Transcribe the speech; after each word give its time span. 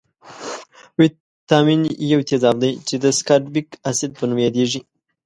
ویتامین 0.99 1.81
یو 2.11 2.21
تیزاب 2.29 2.55
دی 2.63 2.71
چې 2.87 2.95
د 3.03 3.05
سکاربیک 3.17 3.67
اسید 3.89 4.11
په 4.17 4.23
نوم 4.29 4.39
یادیږي. 4.45 4.81